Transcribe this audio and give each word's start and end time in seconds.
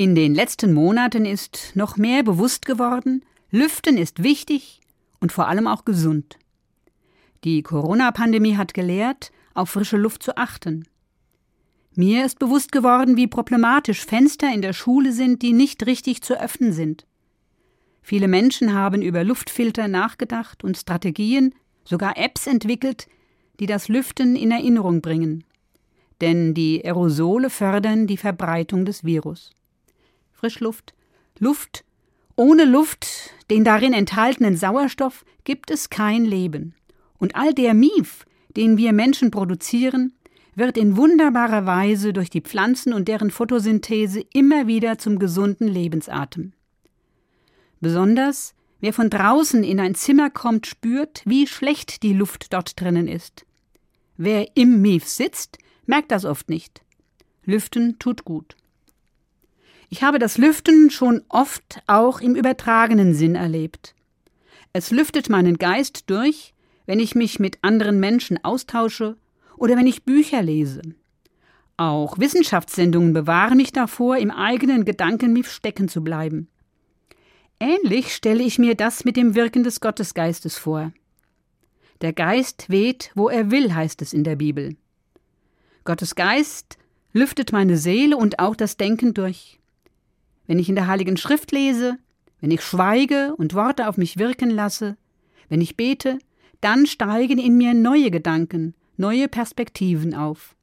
In 0.00 0.14
den 0.14 0.32
letzten 0.32 0.74
Monaten 0.74 1.24
ist 1.24 1.72
noch 1.74 1.96
mehr 1.96 2.22
bewusst 2.22 2.64
geworden, 2.64 3.24
Lüften 3.50 3.98
ist 3.98 4.22
wichtig 4.22 4.80
und 5.18 5.32
vor 5.32 5.48
allem 5.48 5.66
auch 5.66 5.84
gesund. 5.84 6.38
Die 7.42 7.64
Corona-Pandemie 7.64 8.56
hat 8.56 8.74
gelehrt, 8.74 9.32
auf 9.54 9.70
frische 9.70 9.96
Luft 9.96 10.22
zu 10.22 10.36
achten. 10.36 10.86
Mir 11.96 12.24
ist 12.24 12.38
bewusst 12.38 12.70
geworden, 12.70 13.16
wie 13.16 13.26
problematisch 13.26 14.06
Fenster 14.06 14.54
in 14.54 14.62
der 14.62 14.72
Schule 14.72 15.12
sind, 15.12 15.42
die 15.42 15.52
nicht 15.52 15.84
richtig 15.84 16.22
zu 16.22 16.40
öffnen 16.40 16.72
sind. 16.72 17.04
Viele 18.00 18.28
Menschen 18.28 18.74
haben 18.74 19.02
über 19.02 19.24
Luftfilter 19.24 19.88
nachgedacht 19.88 20.62
und 20.62 20.76
Strategien, 20.76 21.56
sogar 21.82 22.16
Apps 22.16 22.46
entwickelt, 22.46 23.08
die 23.58 23.66
das 23.66 23.88
Lüften 23.88 24.36
in 24.36 24.52
Erinnerung 24.52 25.00
bringen. 25.00 25.42
Denn 26.20 26.54
die 26.54 26.84
Aerosole 26.84 27.50
fördern 27.50 28.06
die 28.06 28.16
Verbreitung 28.16 28.84
des 28.84 29.02
Virus. 29.02 29.56
Frischluft, 30.38 30.94
Luft, 31.40 31.84
ohne 32.36 32.64
Luft, 32.64 33.08
den 33.50 33.64
darin 33.64 33.92
enthaltenen 33.92 34.56
Sauerstoff, 34.56 35.24
gibt 35.42 35.68
es 35.72 35.90
kein 35.90 36.24
Leben. 36.24 36.74
Und 37.18 37.34
all 37.34 37.52
der 37.52 37.74
Mief, 37.74 38.24
den 38.56 38.76
wir 38.76 38.92
Menschen 38.92 39.32
produzieren, 39.32 40.12
wird 40.54 40.78
in 40.78 40.96
wunderbarer 40.96 41.66
Weise 41.66 42.12
durch 42.12 42.30
die 42.30 42.40
Pflanzen 42.40 42.92
und 42.92 43.08
deren 43.08 43.32
Photosynthese 43.32 44.22
immer 44.32 44.68
wieder 44.68 44.98
zum 44.98 45.18
gesunden 45.18 45.66
Lebensatem. 45.66 46.52
Besonders 47.80 48.54
wer 48.80 48.92
von 48.92 49.10
draußen 49.10 49.64
in 49.64 49.80
ein 49.80 49.96
Zimmer 49.96 50.30
kommt, 50.30 50.68
spürt, 50.68 51.22
wie 51.24 51.48
schlecht 51.48 52.04
die 52.04 52.12
Luft 52.12 52.52
dort 52.52 52.80
drinnen 52.80 53.08
ist. 53.08 53.44
Wer 54.16 54.56
im 54.56 54.82
Mief 54.82 55.04
sitzt, 55.08 55.58
merkt 55.86 56.12
das 56.12 56.24
oft 56.24 56.48
nicht. 56.48 56.82
Lüften 57.44 57.98
tut 57.98 58.24
gut. 58.24 58.57
Ich 59.90 60.02
habe 60.02 60.18
das 60.18 60.36
Lüften 60.36 60.90
schon 60.90 61.22
oft 61.28 61.80
auch 61.86 62.20
im 62.20 62.34
übertragenen 62.34 63.14
Sinn 63.14 63.34
erlebt. 63.34 63.94
Es 64.74 64.90
lüftet 64.90 65.30
meinen 65.30 65.56
Geist 65.56 66.10
durch, 66.10 66.52
wenn 66.84 67.00
ich 67.00 67.14
mich 67.14 67.38
mit 67.38 67.58
anderen 67.62 67.98
Menschen 67.98 68.42
austausche 68.44 69.16
oder 69.56 69.76
wenn 69.76 69.86
ich 69.86 70.04
Bücher 70.04 70.42
lese. 70.42 70.82
Auch 71.78 72.18
Wissenschaftssendungen 72.18 73.12
bewahren 73.12 73.56
mich 73.56 73.72
davor, 73.72 74.18
im 74.18 74.30
eigenen 74.30 74.84
Gedankenmief 74.84 75.50
stecken 75.50 75.88
zu 75.88 76.02
bleiben. 76.04 76.48
Ähnlich 77.60 78.14
stelle 78.14 78.42
ich 78.42 78.58
mir 78.58 78.74
das 78.74 79.04
mit 79.04 79.16
dem 79.16 79.34
Wirken 79.34 79.64
des 79.64 79.80
Gottesgeistes 79.80 80.58
vor. 80.58 80.92
Der 82.00 82.12
Geist 82.12 82.66
weht, 82.68 83.10
wo 83.14 83.28
er 83.28 83.50
will, 83.50 83.74
heißt 83.74 84.02
es 84.02 84.12
in 84.12 84.22
der 84.22 84.36
Bibel. 84.36 84.76
Gottes 85.84 86.14
Geist 86.14 86.78
lüftet 87.12 87.52
meine 87.52 87.76
Seele 87.76 88.16
und 88.16 88.38
auch 88.38 88.54
das 88.54 88.76
Denken 88.76 89.14
durch. 89.14 89.58
Wenn 90.48 90.58
ich 90.58 90.68
in 90.68 90.74
der 90.74 90.88
Heiligen 90.88 91.16
Schrift 91.16 91.52
lese, 91.52 91.98
wenn 92.40 92.50
ich 92.50 92.62
schweige 92.62 93.34
und 93.36 93.54
Worte 93.54 93.88
auf 93.88 93.96
mich 93.96 94.18
wirken 94.18 94.50
lasse, 94.50 94.96
wenn 95.48 95.60
ich 95.60 95.76
bete, 95.76 96.18
dann 96.60 96.86
steigen 96.86 97.38
in 97.38 97.56
mir 97.56 97.74
neue 97.74 98.10
Gedanken, 98.10 98.74
neue 98.96 99.28
Perspektiven 99.28 100.14
auf. 100.14 100.56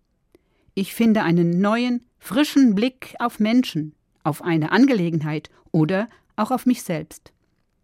Ich 0.73 0.93
finde 0.93 1.23
einen 1.23 1.61
neuen, 1.61 2.03
frischen 2.19 2.75
Blick 2.75 3.15
auf 3.19 3.39
Menschen, 3.39 3.93
auf 4.23 4.41
eine 4.41 4.71
Angelegenheit 4.71 5.49
oder 5.71 6.09
auch 6.35 6.51
auf 6.51 6.65
mich 6.65 6.83
selbst. 6.83 7.31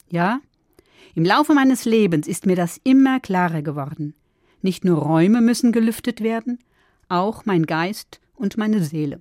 Ja, 0.10 0.42
im 1.14 1.24
Laufe 1.24 1.54
meines 1.54 1.86
Lebens 1.86 2.28
ist 2.28 2.46
mir 2.46 2.56
das 2.56 2.82
immer 2.84 3.20
klarer 3.20 3.62
geworden. 3.62 4.16
Nicht 4.62 4.84
nur 4.84 4.98
Räume 5.00 5.42
müssen 5.42 5.72
gelüftet 5.72 6.22
werden, 6.22 6.60
auch 7.10 7.46
mein 7.46 7.66
Geist 7.66 8.20
und 8.36 8.58
meine 8.58 8.84
Seele. 8.84 9.20